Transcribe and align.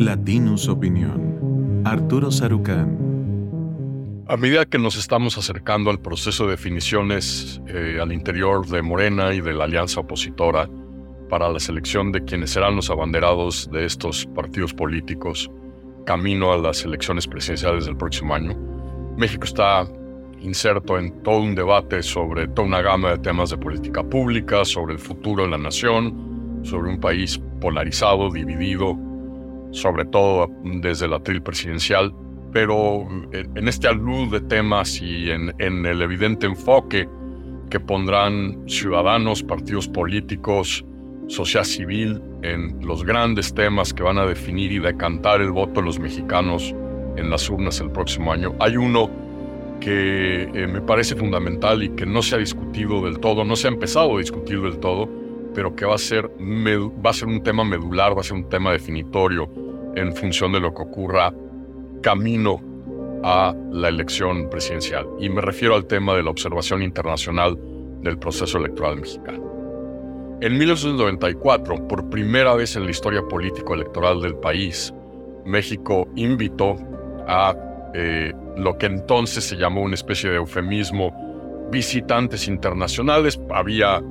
Latinus 0.00 0.66
Opinión. 0.66 1.82
Arturo 1.84 2.30
Sarucán. 2.30 2.96
A 4.28 4.38
medida 4.38 4.64
que 4.64 4.78
nos 4.78 4.96
estamos 4.96 5.36
acercando 5.36 5.90
al 5.90 6.00
proceso 6.00 6.44
de 6.44 6.52
definiciones 6.52 7.60
eh, 7.66 7.98
al 8.00 8.10
interior 8.10 8.66
de 8.66 8.80
Morena 8.80 9.34
y 9.34 9.42
de 9.42 9.52
la 9.52 9.64
alianza 9.64 10.00
opositora 10.00 10.70
para 11.28 11.50
la 11.50 11.60
selección 11.60 12.12
de 12.12 12.24
quienes 12.24 12.48
serán 12.48 12.76
los 12.76 12.88
abanderados 12.88 13.68
de 13.72 13.84
estos 13.84 14.24
partidos 14.34 14.72
políticos 14.72 15.50
camino 16.06 16.50
a 16.50 16.56
las 16.56 16.82
elecciones 16.86 17.26
presidenciales 17.26 17.84
del 17.84 17.98
próximo 17.98 18.34
año, 18.34 18.56
México 19.18 19.44
está 19.44 19.86
inserto 20.40 20.98
en 20.98 21.22
todo 21.22 21.40
un 21.40 21.54
debate 21.54 22.02
sobre 22.02 22.48
toda 22.48 22.68
una 22.68 22.80
gama 22.80 23.10
de 23.10 23.18
temas 23.18 23.50
de 23.50 23.58
política 23.58 24.02
pública, 24.02 24.64
sobre 24.64 24.94
el 24.94 24.98
futuro 24.98 25.42
de 25.42 25.50
la 25.50 25.58
nación, 25.58 26.60
sobre 26.62 26.88
un 26.88 26.98
país 26.98 27.38
polarizado, 27.60 28.30
dividido, 28.30 28.98
sobre 29.72 30.04
todo 30.04 30.48
desde 30.64 31.08
la 31.08 31.20
tril 31.22 31.42
presidencial, 31.42 32.14
pero 32.52 33.06
en 33.32 33.68
este 33.68 33.88
alud 33.88 34.30
de 34.32 34.40
temas 34.40 35.00
y 35.00 35.30
en, 35.30 35.54
en 35.58 35.86
el 35.86 36.02
evidente 36.02 36.46
enfoque 36.46 37.08
que 37.70 37.78
pondrán 37.78 38.68
ciudadanos, 38.68 39.42
partidos 39.42 39.88
políticos, 39.88 40.84
sociedad 41.28 41.64
civil 41.64 42.20
en 42.42 42.84
los 42.84 43.04
grandes 43.04 43.54
temas 43.54 43.94
que 43.94 44.02
van 44.02 44.18
a 44.18 44.26
definir 44.26 44.72
y 44.72 44.80
decantar 44.80 45.40
el 45.40 45.52
voto 45.52 45.80
de 45.80 45.86
los 45.86 45.98
mexicanos 46.00 46.74
en 47.16 47.30
las 47.30 47.48
urnas 47.48 47.80
el 47.80 47.90
próximo 47.90 48.32
año. 48.32 48.54
Hay 48.58 48.76
uno 48.76 49.10
que 49.80 50.42
eh, 50.42 50.66
me 50.66 50.80
parece 50.80 51.14
fundamental 51.16 51.82
y 51.82 51.90
que 51.90 52.04
no 52.04 52.22
se 52.22 52.34
ha 52.34 52.38
discutido 52.38 53.02
del 53.04 53.18
todo, 53.18 53.44
no 53.44 53.56
se 53.56 53.68
ha 53.68 53.70
empezado 53.70 54.16
a 54.16 54.18
discutir 54.18 54.60
del 54.60 54.78
todo, 54.78 55.08
pero 55.54 55.74
que 55.74 55.84
va 55.84 55.94
a 55.94 55.98
ser, 55.98 56.28
va 56.28 57.10
a 57.10 57.12
ser 57.12 57.28
un 57.28 57.42
tema 57.42 57.64
medular, 57.64 58.16
va 58.16 58.20
a 58.20 58.24
ser 58.24 58.34
un 58.34 58.48
tema 58.48 58.72
definitorio 58.72 59.50
en 59.96 60.14
función 60.14 60.52
de 60.52 60.60
lo 60.60 60.72
que 60.74 60.82
ocurra 60.82 61.32
camino 62.02 62.60
a 63.22 63.54
la 63.70 63.88
elección 63.88 64.48
presidencial. 64.48 65.06
Y 65.18 65.28
me 65.28 65.40
refiero 65.40 65.74
al 65.74 65.86
tema 65.86 66.14
de 66.14 66.22
la 66.22 66.30
observación 66.30 66.82
internacional 66.82 67.58
del 68.02 68.18
proceso 68.18 68.58
electoral 68.58 68.96
mexicano. 68.96 69.50
En 70.40 70.56
1994, 70.56 71.86
por 71.86 72.08
primera 72.08 72.54
vez 72.54 72.74
en 72.76 72.84
la 72.84 72.90
historia 72.90 73.20
político-electoral 73.28 74.22
del 74.22 74.36
país, 74.36 74.94
México 75.44 76.08
invitó 76.16 76.76
a 77.26 77.54
eh, 77.94 78.32
lo 78.56 78.78
que 78.78 78.86
entonces 78.86 79.44
se 79.44 79.56
llamó 79.56 79.82
una 79.82 79.94
especie 79.94 80.30
de 80.30 80.36
eufemismo 80.36 81.68
visitantes 81.70 82.48
internacionales. 82.48 83.38
Había 83.50 84.02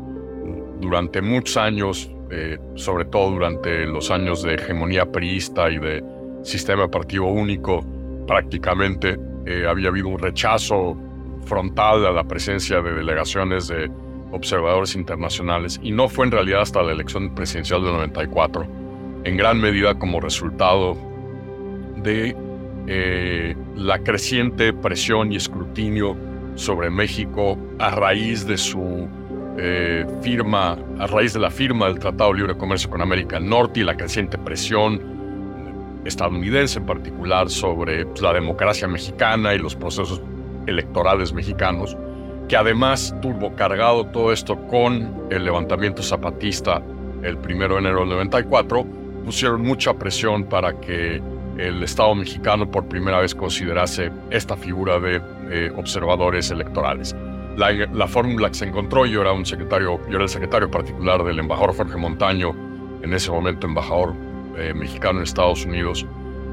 durante 0.80 1.22
muchos 1.22 1.58
años, 1.58 2.12
eh, 2.32 2.58
sobre 2.76 3.06
todo 3.06 3.32
durante 3.32 3.86
los 3.86 4.12
años 4.12 4.44
de 4.44 4.56
hegemonía 4.56 5.12
priista 5.12 5.70
y 5.70 5.78
de 5.78 6.04
sistema 6.44 6.90
partido 6.90 7.26
único, 7.26 7.86
prácticamente 8.28 9.18
eh, 9.46 9.66
había 9.68 9.90
habido 9.90 10.08
un 10.08 10.20
rechazo 10.20 10.98
frontal 11.46 12.06
a 12.06 12.12
la 12.12 12.24
presencia 12.24 12.82
de 12.82 12.94
delegaciones 12.94 13.68
de 13.68 13.90
observadores 14.32 14.96
internacionales 14.96 15.80
y 15.82 15.92
no 15.92 16.08
fue 16.08 16.26
en 16.26 16.32
realidad 16.32 16.62
hasta 16.62 16.84
la 16.84 16.92
elección 16.92 17.34
presidencial 17.34 17.84
del 17.84 17.94
94, 17.94 18.68
en 19.24 19.38
gran 19.38 19.60
medida 19.60 19.98
como 19.98 20.20
resultado 20.22 20.96
de 21.98 22.36
eh, 22.88 23.56
la 23.76 24.00
creciente 24.00 24.74
presión 24.74 25.32
y 25.32 25.36
escrutinio 25.36 26.16
sobre 26.56 26.90
México 26.90 27.58
a 27.80 27.92
raíz 27.92 28.46
de 28.46 28.58
su 28.58 29.08
eh, 29.58 30.06
firma, 30.22 30.78
a 31.00 31.08
raíz 31.08 31.34
de 31.34 31.40
la 31.40 31.52
firma 31.52 31.88
del 31.88 32.00
Tratado 32.00 32.32
de 32.32 32.40
Libre 32.40 32.58
Comercio 32.58 32.90
con 32.90 33.02
América 33.02 33.40
del 33.40 33.50
Norte 33.50 33.82
y 33.82 33.84
la 33.84 33.96
creciente 33.96 34.38
presión 34.38 35.20
estadounidense 36.06 36.80
en 36.80 36.86
particular 36.86 37.50
sobre 37.50 38.06
pues, 38.06 38.22
la 38.22 38.34
democracia 38.34 38.88
mexicana 38.88 39.54
y 39.54 39.60
los 39.60 39.76
procesos 39.76 40.22
electorales 40.66 41.34
mexicanos 41.34 41.98
que 42.50 42.58
además 42.58 43.16
tuvo 43.22 43.56
cargado 43.56 44.08
todo 44.08 44.34
esto 44.34 44.58
con 44.68 45.28
el 45.30 45.46
levantamiento 45.46 46.02
zapatista 46.02 46.82
el 47.22 47.36
1 47.36 47.48
de 47.48 47.78
enero 47.78 48.00
del 48.00 48.10
94, 48.10 48.86
pusieron 49.24 49.62
mucha 49.62 49.94
presión 49.94 50.46
para 50.46 50.74
que 50.80 51.22
el 51.58 51.84
Estado 51.84 52.16
mexicano 52.16 52.70
por 52.70 52.88
primera 52.88 53.20
vez 53.20 53.36
considerase 53.36 54.12
esta 54.32 54.56
figura 54.56 55.00
de 55.00 55.22
eh, 55.50 55.72
observadores 55.76 56.50
electorales. 56.50 57.16
La, 57.58 58.08
fórmula 58.08 58.50
que 58.50 58.56
se 58.56 58.66
encontró, 58.66 59.06
yo 59.06 59.22
era, 59.22 59.34
un 59.34 59.46
secretario, 59.46 60.00
yo 60.08 60.16
era 60.16 60.24
el 60.24 60.30
secretario 60.30 60.72
particular 60.72 61.24
del 61.24 61.40
embajador 61.40 61.76
Jorge 61.76 61.98
Montaño, 61.98 62.56
en 63.02 63.14
ese 63.14 63.32
momento 63.32 63.68
embajador 63.68 64.14
eh, 64.58 64.74
mexicano 64.74 65.20
en 65.20 65.24
Estados 65.24 65.66
Unidos, 65.66 66.06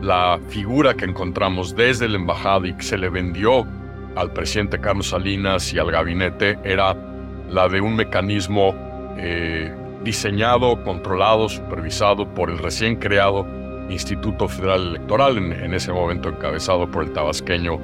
la 0.03 0.39
figura 0.49 0.95
que 0.95 1.05
encontramos 1.05 1.75
desde 1.75 2.07
el 2.07 2.15
embajada 2.15 2.67
y 2.69 2.75
que 2.75 2.83
se 2.83 2.99
le 2.99 3.09
vendió 3.09 3.67
al 4.17 4.33
presidente 4.33 4.81
Carlos 4.81 5.09
Salinas 5.09 5.73
y 5.73 5.79
al 5.79 5.91
gabinete 5.91 6.59
era 6.65 6.97
la 7.51 7.69
de 7.69 7.81
un 7.81 7.97
mecanismo 7.97 8.75
eh, 9.19 9.73
diseñado, 10.03 10.83
controlado, 10.85 11.49
supervisado 11.49 12.27
por 12.35 12.51
el 12.51 12.59
recién 12.59 12.97
creado 12.97 13.47
Instituto 13.91 14.49
Federal 14.49 14.89
Electoral, 14.89 15.39
en, 15.39 15.75
ese 15.75 15.93
momento 15.93 16.29
encabezado 16.29 16.91
por 16.91 17.05
el 17.05 17.13
tabasqueño 17.13 17.79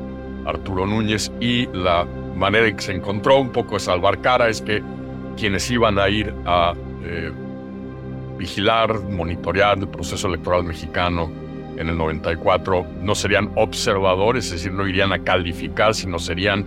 Arturo 0.47 0.87
Núñez, 0.87 1.31
y 1.41 1.67
la 1.67 2.07
manera 2.35 2.67
en 2.67 2.77
que 2.77 2.83
se 2.83 2.93
encontró 2.93 3.39
un 3.39 3.51
poco 3.51 3.75
de 3.75 3.81
salvar 3.81 4.21
cara 4.21 4.49
es 4.49 4.61
que 4.61 4.83
quienes 5.37 5.71
iban 5.71 5.99
a 5.99 6.09
ir 6.09 6.35
a 6.45 6.75
eh, 7.05 7.33
vigilar, 8.39 9.01
monitorear 9.03 9.79
el 9.79 9.89
proceso 9.89 10.29
electoral 10.29 10.65
mexicano 10.65 11.31
en 11.77 11.89
el 11.89 11.97
94 11.97 12.87
no 13.01 13.15
serían 13.15 13.51
observadores, 13.57 14.47
es 14.47 14.53
decir, 14.53 14.73
no 14.73 14.87
irían 14.87 15.13
a 15.13 15.19
calificar, 15.21 15.95
sino 15.95 16.19
serían 16.19 16.65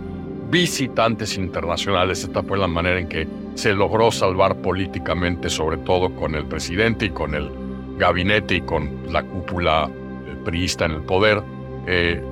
visitantes 0.50 1.36
internacionales. 1.36 2.24
Esta 2.24 2.42
fue 2.42 2.58
la 2.58 2.66
manera 2.66 2.98
en 2.98 3.08
que 3.08 3.26
se 3.54 3.72
logró 3.72 4.10
salvar 4.10 4.56
políticamente, 4.56 5.48
sobre 5.48 5.78
todo 5.78 6.14
con 6.14 6.34
el 6.34 6.46
presidente 6.46 7.06
y 7.06 7.10
con 7.10 7.34
el 7.34 7.50
gabinete 7.98 8.56
y 8.56 8.60
con 8.60 9.12
la 9.12 9.22
cúpula 9.22 9.88
eh, 9.88 10.36
priista 10.44 10.84
en 10.84 10.92
el 10.92 11.02
poder, 11.02 11.42
eh, 11.86 12.22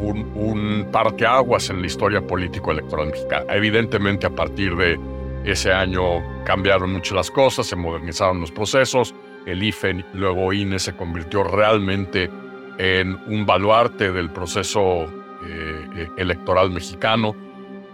un, 0.00 0.30
un 0.34 0.88
parteaguas 0.90 1.70
en 1.70 1.80
la 1.80 1.86
historia 1.86 2.20
político-electoral 2.20 3.08
mexicana. 3.08 3.44
Evidentemente, 3.50 4.26
a 4.26 4.30
partir 4.30 4.76
de 4.76 4.98
ese 5.44 5.72
año 5.72 6.22
cambiaron 6.44 6.92
mucho 6.92 7.14
las 7.14 7.30
cosas, 7.30 7.66
se 7.66 7.76
modernizaron 7.76 8.40
los 8.40 8.50
procesos, 8.50 9.14
el 9.46 9.62
IFE, 9.62 10.04
luego 10.14 10.52
INE, 10.52 10.78
se 10.78 10.94
convirtió 10.94 11.44
realmente 11.44 12.30
en 12.78 13.18
un 13.26 13.46
baluarte 13.46 14.12
del 14.12 14.30
proceso 14.30 15.04
eh, 15.44 15.88
eh, 15.96 16.08
electoral 16.16 16.70
mexicano, 16.70 17.34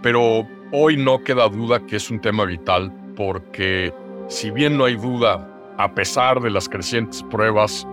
pero 0.01 0.47
hoy 0.71 0.97
no 0.97 1.23
queda 1.23 1.47
duda 1.47 1.85
que 1.85 1.97
es 1.97 2.09
un 2.09 2.19
tema 2.19 2.45
vital 2.45 2.91
porque 3.15 3.93
si 4.27 4.51
bien 4.51 4.77
no 4.77 4.85
hay 4.85 4.95
duda, 4.95 5.47
a 5.77 5.93
pesar 5.93 6.41
de 6.41 6.49
las 6.49 6.67
crecientes 6.67 7.23
pruebas 7.23 7.87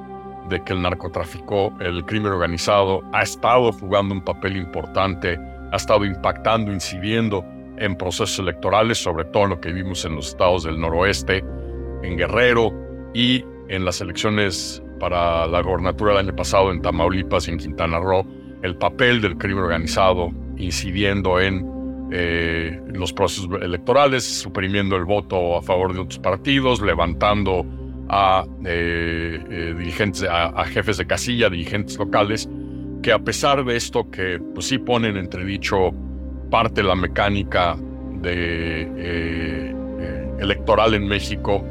de 0.49 0.63
que 0.63 0.73
el 0.73 0.83
narcotráfico, 0.83 1.73
el 1.81 2.05
crimen 2.05 2.33
organizado, 2.33 3.03
ha 3.13 3.23
estado 3.23 3.73
jugando 3.73 4.15
un 4.15 4.23
papel 4.23 4.57
importante, 4.57 5.39
ha 5.73 5.77
estado 5.77 6.05
impactando, 6.05 6.73
incidiendo 6.73 7.45
en 7.79 7.97
procesos 7.97 8.39
electorales, 8.39 8.99
sobre 8.99 9.25
todo 9.27 9.47
lo 9.47 9.61
que 9.61 9.73
vimos 9.73 10.05
en 10.05 10.17
los 10.17 10.29
estados 10.29 10.65
del 10.65 10.81
noroeste, 10.81 11.45
en 12.03 12.17
Guerrero, 12.17 12.73
y 13.15 13.45
en 13.69 13.85
las 13.85 14.01
elecciones 14.01 14.83
para 15.01 15.47
la 15.47 15.63
gobernatura 15.63 16.13
del 16.13 16.27
año 16.27 16.37
pasado 16.37 16.71
en 16.71 16.83
Tamaulipas 16.83 17.49
y 17.49 17.53
en 17.53 17.59
Quintana 17.59 17.99
Roo, 17.99 18.27
el 18.63 18.77
papel 18.77 19.21
del 19.21 19.39
crimen 19.39 19.65
organizado 19.65 20.31
incidiendo 20.59 21.41
en 21.41 21.67
eh, 22.13 22.81
los 22.93 23.13
procesos 23.13 23.49
electorales, 23.63 24.25
suprimiendo 24.25 24.97
el 24.97 25.05
voto 25.05 25.57
a 25.57 25.63
favor 25.63 25.95
de 25.95 26.01
otros 26.01 26.19
partidos, 26.19 26.81
levantando 26.81 27.65
a 28.09 28.47
eh, 28.65 29.43
eh, 29.51 29.75
dirigentes, 29.77 30.27
a, 30.29 30.65
jefes 30.65 30.99
de 30.99 31.07
casilla, 31.07 31.49
dirigentes 31.51 31.99
locales, 31.99 32.49
que 33.03 33.13
a 33.13 33.19
pesar 33.19 33.65
de 33.65 33.77
esto 33.77 34.11
que 34.11 34.41
pues 34.55 34.67
sí 34.67 34.79
ponen 34.79 35.17
entredicho 35.17 35.91
parte 36.51 36.83
de 36.83 36.89
la 36.89 36.95
mecánica 36.95 37.77
de, 38.21 39.73
electoral 40.39 40.95
en 40.95 41.07
México, 41.07 41.65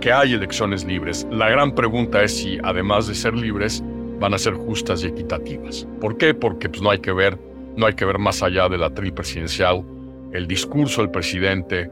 que 0.00 0.12
hay 0.12 0.34
elecciones 0.34 0.84
libres. 0.84 1.26
La 1.30 1.48
gran 1.48 1.74
pregunta 1.74 2.22
es 2.22 2.36
si, 2.36 2.58
además 2.62 3.06
de 3.06 3.14
ser 3.14 3.34
libres, 3.34 3.82
van 4.18 4.34
a 4.34 4.38
ser 4.38 4.54
justas 4.54 5.02
y 5.02 5.08
equitativas. 5.08 5.86
¿Por 6.00 6.16
qué? 6.16 6.34
Porque 6.34 6.68
pues, 6.68 6.82
no 6.82 6.90
hay 6.90 6.98
que 6.98 7.12
ver, 7.12 7.38
no 7.76 7.86
hay 7.86 7.94
que 7.94 8.04
ver 8.04 8.18
más 8.18 8.42
allá 8.42 8.68
de 8.68 8.78
la 8.78 8.90
tril 8.90 9.12
presidencial, 9.12 9.84
el 10.32 10.46
discurso 10.46 11.02
del 11.02 11.10
presidente, 11.10 11.90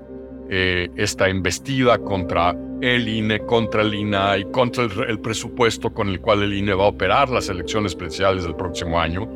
eh, 0.48 0.88
esta 0.96 1.28
embestida 1.28 1.98
contra 1.98 2.56
el 2.80 3.08
INE, 3.08 3.40
contra 3.40 3.82
el 3.82 3.94
INAI, 3.94 4.50
contra 4.50 4.84
el, 4.84 5.20
presupuesto 5.20 5.92
con 5.92 6.08
el 6.08 6.20
cual 6.20 6.42
el 6.42 6.54
INE 6.54 6.74
va 6.74 6.84
a 6.84 6.88
operar 6.88 7.28
las 7.28 7.48
elecciones 7.48 7.94
presidenciales 7.94 8.44
del 8.44 8.54
próximo 8.54 8.98
año. 8.98 9.28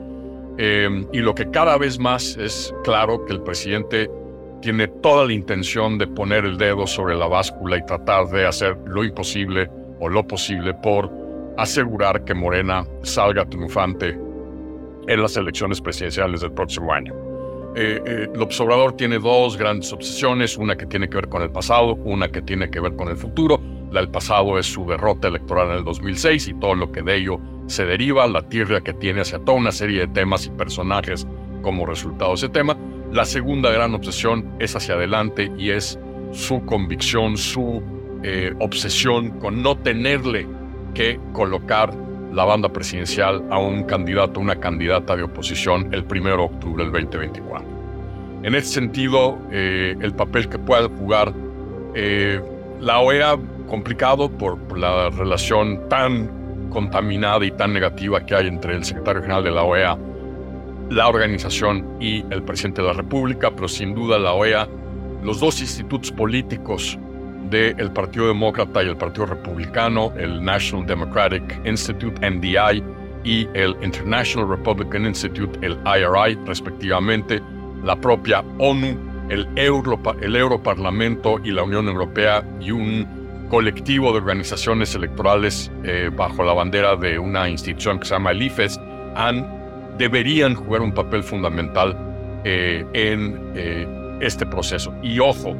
Eh, 0.56 1.06
y 1.12 1.18
lo 1.18 1.34
que 1.34 1.50
cada 1.50 1.76
vez 1.76 1.98
más 1.98 2.36
es 2.36 2.74
claro 2.84 3.24
que 3.26 3.32
el 3.32 3.42
presidente 3.42 4.08
tiene 4.62 4.88
toda 4.88 5.26
la 5.26 5.32
intención 5.32 5.98
de 5.98 6.06
poner 6.06 6.44
el 6.44 6.56
dedo 6.56 6.86
sobre 6.86 7.16
la 7.16 7.26
báscula 7.26 7.76
y 7.76 7.84
tratar 7.84 8.28
de 8.28 8.46
hacer 8.46 8.76
lo 8.86 9.04
imposible 9.04 9.68
o 10.00 10.08
lo 10.08 10.26
posible 10.26 10.72
por 10.74 11.10
asegurar 11.58 12.24
que 12.24 12.34
Morena 12.34 12.86
salga 13.02 13.44
triunfante 13.44 14.18
en 15.06 15.22
las 15.22 15.36
elecciones 15.36 15.80
presidenciales 15.80 16.40
del 16.40 16.52
próximo 16.52 16.92
año. 16.92 17.23
Eh, 17.76 18.00
eh, 18.06 18.28
el 18.32 18.40
observador 18.40 18.92
tiene 18.96 19.18
dos 19.18 19.56
grandes 19.56 19.92
obsesiones, 19.92 20.56
una 20.56 20.76
que 20.76 20.86
tiene 20.86 21.08
que 21.08 21.16
ver 21.16 21.28
con 21.28 21.42
el 21.42 21.50
pasado, 21.50 21.96
una 22.04 22.28
que 22.28 22.40
tiene 22.40 22.70
que 22.70 22.78
ver 22.78 22.94
con 22.94 23.08
el 23.08 23.16
futuro. 23.16 23.60
La 23.90 24.00
del 24.00 24.10
pasado 24.10 24.58
es 24.58 24.66
su 24.66 24.86
derrota 24.86 25.28
electoral 25.28 25.70
en 25.70 25.78
el 25.78 25.84
2006 25.84 26.48
y 26.48 26.54
todo 26.54 26.74
lo 26.74 26.92
que 26.92 27.02
de 27.02 27.16
ello 27.16 27.40
se 27.66 27.84
deriva, 27.84 28.26
la 28.26 28.42
tierra 28.48 28.80
que 28.80 28.92
tiene 28.92 29.22
hacia 29.22 29.38
toda 29.38 29.58
una 29.58 29.72
serie 29.72 30.00
de 30.00 30.08
temas 30.08 30.46
y 30.46 30.50
personajes 30.50 31.26
como 31.62 31.86
resultado 31.86 32.30
de 32.30 32.36
ese 32.36 32.48
tema. 32.48 32.76
La 33.12 33.24
segunda 33.24 33.70
gran 33.70 33.94
obsesión 33.94 34.54
es 34.60 34.76
hacia 34.76 34.94
adelante 34.94 35.50
y 35.58 35.70
es 35.70 35.98
su 36.32 36.64
convicción, 36.66 37.36
su 37.36 37.82
eh, 38.22 38.52
obsesión 38.60 39.30
con 39.40 39.62
no 39.62 39.76
tenerle 39.76 40.46
que 40.94 41.18
colocar 41.32 41.92
la 42.34 42.44
banda 42.44 42.68
presidencial 42.68 43.44
a 43.50 43.58
un 43.58 43.84
candidato, 43.84 44.40
una 44.40 44.56
candidata 44.56 45.16
de 45.16 45.22
oposición 45.22 45.94
el 45.94 46.04
1 46.04 46.24
de 46.24 46.32
octubre 46.32 46.84
del 46.84 46.92
2024. 46.92 47.66
En 48.42 48.54
ese 48.54 48.74
sentido, 48.74 49.38
eh, 49.52 49.94
el 50.00 50.12
papel 50.14 50.48
que 50.48 50.58
pueda 50.58 50.88
jugar 50.88 51.32
eh, 51.94 52.40
la 52.80 52.98
OEA, 52.98 53.38
complicado 53.68 54.28
por, 54.28 54.76
la 54.76 55.10
relación 55.10 55.88
tan 55.88 56.68
contaminada 56.70 57.44
y 57.44 57.52
tan 57.52 57.72
negativa 57.72 58.26
que 58.26 58.34
hay 58.34 58.48
entre 58.48 58.74
el 58.74 58.84
secretario 58.84 59.22
general 59.22 59.44
de 59.44 59.50
la 59.52 59.62
OEA, 59.62 59.96
la 60.90 61.08
organización 61.08 61.96
y 62.00 62.24
el 62.30 62.42
presidente 62.42 62.82
de 62.82 62.88
la 62.88 62.94
República, 62.94 63.52
pero 63.54 63.68
sin 63.68 63.94
duda 63.94 64.18
la 64.18 64.32
OEA, 64.32 64.68
los 65.22 65.40
dos 65.40 65.60
institutos 65.60 66.10
políticos 66.10 66.98
del 67.54 67.92
Partido 67.92 68.26
Demócrata 68.26 68.82
y 68.82 68.88
el 68.88 68.96
Partido 68.96 69.26
Republicano, 69.26 70.12
el 70.16 70.42
National 70.44 70.86
Democratic 70.86 71.60
Institute, 71.64 72.18
NDI, 72.28 72.82
y 73.22 73.48
el 73.54 73.76
International 73.82 74.48
Republican 74.48 75.06
Institute, 75.06 75.58
el 75.64 75.78
IRI, 75.86 76.36
respectivamente, 76.46 77.40
la 77.82 77.96
propia 77.96 78.44
ONU, 78.58 78.98
el, 79.30 79.48
Europa, 79.56 80.14
el 80.20 80.36
Europarlamento 80.36 81.38
y 81.42 81.52
la 81.52 81.62
Unión 81.62 81.88
Europea 81.88 82.44
y 82.60 82.70
un 82.70 83.46
colectivo 83.48 84.10
de 84.12 84.18
organizaciones 84.18 84.94
electorales 84.94 85.70
eh, 85.84 86.10
bajo 86.14 86.42
la 86.42 86.52
bandera 86.52 86.96
de 86.96 87.18
una 87.18 87.48
institución 87.48 88.00
que 88.00 88.06
se 88.06 88.14
llama 88.14 88.32
el 88.32 88.42
IFES, 88.42 88.80
han, 89.14 89.46
deberían 89.96 90.54
jugar 90.54 90.82
un 90.82 90.92
papel 90.92 91.22
fundamental 91.22 91.96
eh, 92.44 92.84
en 92.92 93.52
eh, 93.54 94.18
este 94.20 94.44
proceso. 94.44 94.92
Y 95.02 95.18
ojo, 95.18 95.56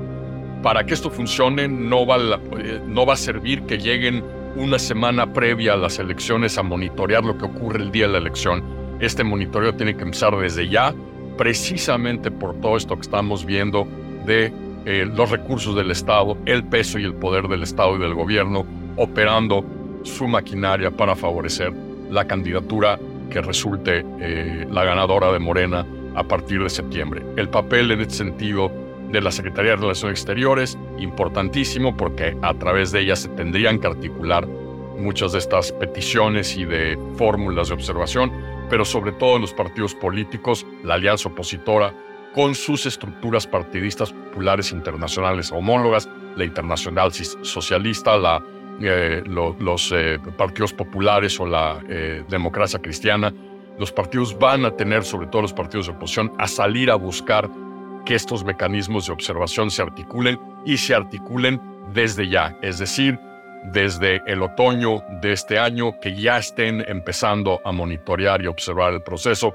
para 0.64 0.86
que 0.86 0.94
esto 0.94 1.10
funcione 1.10 1.68
no 1.68 2.06
va, 2.06 2.16
eh, 2.58 2.80
no 2.86 3.04
va 3.04 3.12
a 3.12 3.16
servir 3.18 3.64
que 3.64 3.76
lleguen 3.76 4.24
una 4.56 4.78
semana 4.78 5.30
previa 5.30 5.74
a 5.74 5.76
las 5.76 5.98
elecciones 5.98 6.56
a 6.56 6.62
monitorear 6.62 7.22
lo 7.22 7.36
que 7.36 7.44
ocurre 7.44 7.82
el 7.82 7.92
día 7.92 8.06
de 8.06 8.12
la 8.14 8.18
elección. 8.18 8.64
Este 8.98 9.22
monitoreo 9.24 9.74
tiene 9.74 9.94
que 9.94 10.04
empezar 10.04 10.34
desde 10.38 10.70
ya, 10.70 10.94
precisamente 11.36 12.30
por 12.30 12.58
todo 12.62 12.78
esto 12.78 12.94
que 12.94 13.02
estamos 13.02 13.44
viendo 13.44 13.86
de 14.24 14.50
eh, 14.86 15.06
los 15.14 15.30
recursos 15.30 15.76
del 15.76 15.90
Estado, 15.90 16.38
el 16.46 16.64
peso 16.64 16.98
y 16.98 17.04
el 17.04 17.12
poder 17.12 17.46
del 17.46 17.62
Estado 17.62 17.96
y 17.96 17.98
del 17.98 18.14
gobierno 18.14 18.64
operando 18.96 19.62
su 20.02 20.26
maquinaria 20.26 20.90
para 20.90 21.14
favorecer 21.14 21.74
la 22.08 22.26
candidatura 22.26 22.98
que 23.28 23.42
resulte 23.42 24.02
eh, 24.18 24.66
la 24.70 24.84
ganadora 24.84 25.30
de 25.30 25.40
Morena 25.40 25.84
a 26.14 26.22
partir 26.22 26.62
de 26.62 26.70
septiembre. 26.70 27.22
El 27.36 27.50
papel 27.50 27.90
en 27.90 28.00
este 28.00 28.14
sentido 28.14 28.83
de 29.14 29.24
la 29.24 29.30
Secretaría 29.30 29.72
de 29.72 29.76
Relaciones 29.76 30.18
Exteriores, 30.18 30.78
importantísimo 30.98 31.96
porque 31.96 32.36
a 32.42 32.54
través 32.54 32.92
de 32.92 33.00
ella 33.00 33.16
se 33.16 33.28
tendrían 33.30 33.78
que 33.78 33.86
articular 33.86 34.46
muchas 34.98 35.32
de 35.32 35.38
estas 35.38 35.72
peticiones 35.72 36.56
y 36.56 36.64
de 36.64 36.98
fórmulas 37.16 37.68
de 37.68 37.74
observación, 37.74 38.32
pero 38.68 38.84
sobre 38.84 39.12
todo 39.12 39.36
en 39.36 39.42
los 39.42 39.54
partidos 39.54 39.94
políticos, 39.94 40.66
la 40.82 40.94
alianza 40.94 41.28
opositora, 41.28 41.94
con 42.34 42.54
sus 42.54 42.86
estructuras 42.86 43.46
partidistas 43.46 44.12
populares 44.12 44.72
internacionales 44.72 45.52
homólogas, 45.52 46.08
la 46.36 46.44
internacional 46.44 47.12
socialista, 47.12 48.16
la, 48.16 48.42
eh, 48.80 49.22
los 49.26 49.92
eh, 49.92 50.18
partidos 50.36 50.72
populares 50.72 51.38
o 51.38 51.46
la 51.46 51.80
eh, 51.88 52.24
democracia 52.28 52.80
cristiana, 52.80 53.32
los 53.78 53.92
partidos 53.92 54.36
van 54.38 54.64
a 54.64 54.72
tener, 54.72 55.04
sobre 55.04 55.28
todo 55.28 55.42
los 55.42 55.52
partidos 55.52 55.86
de 55.86 55.92
oposición, 55.92 56.32
a 56.38 56.48
salir 56.48 56.90
a 56.90 56.96
buscar 56.96 57.48
que 58.04 58.14
estos 58.14 58.44
mecanismos 58.44 59.06
de 59.06 59.12
observación 59.12 59.70
se 59.70 59.82
articulen 59.82 60.38
y 60.64 60.76
se 60.76 60.94
articulen 60.94 61.60
desde 61.92 62.28
ya, 62.28 62.56
es 62.62 62.78
decir, 62.78 63.18
desde 63.72 64.22
el 64.26 64.42
otoño 64.42 65.02
de 65.22 65.32
este 65.32 65.58
año, 65.58 65.98
que 66.00 66.14
ya 66.14 66.38
estén 66.38 66.84
empezando 66.86 67.60
a 67.64 67.72
monitorear 67.72 68.42
y 68.42 68.46
observar 68.46 68.92
el 68.92 69.02
proceso, 69.02 69.54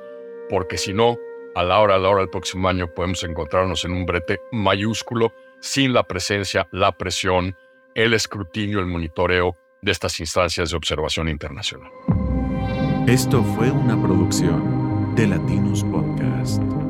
porque 0.50 0.78
si 0.78 0.94
no, 0.94 1.18
a 1.56 1.64
la 1.64 1.80
hora, 1.80 1.96
a 1.96 2.00
la 2.00 2.10
hora 2.10 2.22
del 2.22 2.30
próximo 2.30 2.68
año 2.70 2.88
podemos 2.94 3.24
encontrarnos 3.24 3.86
en 3.86 3.92
un 3.92 4.06
brete 4.06 4.40
mayúsculo 4.52 5.34
sin 5.60 5.94
la 5.94 6.04
presencia, 6.04 6.68
la 6.72 6.92
presión, 6.92 7.56
el 7.96 8.14
escrutinio, 8.14 8.80
el 8.80 8.86
monitoreo 8.86 9.58
de 9.82 9.92
estas 9.92 10.20
instancias 10.20 10.72
de 10.72 10.78
observación 10.78 11.30
internacional. 11.30 11.92
Esto 13.08 13.44
fue 13.44 13.72
una 13.72 14.00
producción 14.02 15.16
de 15.16 15.28
Latinos 15.28 15.84
Podcast. 15.84 16.89